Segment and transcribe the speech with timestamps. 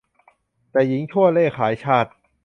[0.71, 2.11] แต่หญิงชั่วเร่ขายชาติ